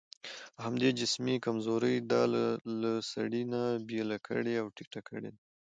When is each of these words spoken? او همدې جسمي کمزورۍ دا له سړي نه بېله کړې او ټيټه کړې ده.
او 0.57 0.61
همدې 0.67 0.89
جسمي 0.99 1.35
کمزورۍ 1.45 1.95
دا 2.11 2.21
له 2.81 2.91
سړي 3.11 3.41
نه 3.53 3.61
بېله 3.87 4.17
کړې 4.27 4.53
او 4.61 4.67
ټيټه 4.75 5.01
کړې 5.07 5.29
ده. 5.35 5.41